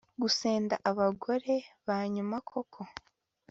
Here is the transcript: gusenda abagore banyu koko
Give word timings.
gusenda 0.21 0.75
abagore 0.89 1.53
banyu 1.87 2.23
koko 2.49 2.81